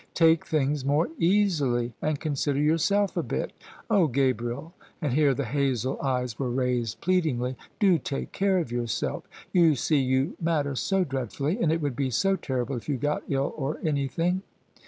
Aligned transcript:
"Take 0.15 0.47
things 0.47 0.83
more 0.83 1.09
easily, 1.19 1.93
and 2.01 2.19
consider 2.19 2.59
yourself 2.59 3.15
a 3.15 3.21
bit. 3.21 3.53
Ohl 3.87 4.07
Gabriel," 4.07 4.73
and 4.99 5.13
here 5.13 5.35
the 5.35 5.45
hazel 5.45 5.99
eyes 6.01 6.39
were 6.39 6.49
raised 6.49 7.01
plead 7.01 7.25
ingly, 7.25 7.55
"do 7.79 7.99
take 7.99 8.31
care 8.31 8.57
of 8.57 8.71
yourself: 8.71 9.25
you 9.53 9.75
see, 9.75 9.99
you 9.99 10.35
matter 10.41 10.73
so 10.73 11.03
dreadfully, 11.03 11.59
and 11.61 11.71
it 11.71 11.81
would 11.81 11.95
be 11.95 12.09
so 12.09 12.35
terrible 12.35 12.77
if 12.77 12.89
you 12.89 12.97
got 12.97 13.21
ill 13.29 13.53
or 13.55 13.79
anything." 13.83 14.41